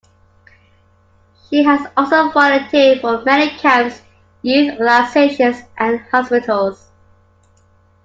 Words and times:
She 1.47 1.61
has 1.63 1.87
also 1.95 2.31
volunteered 2.31 3.01
for 3.01 3.21
many 3.21 3.51
camps, 3.59 4.01
youth 4.41 4.79
organizations, 4.79 5.57
and 5.77 5.99
hospitals. 6.09 6.89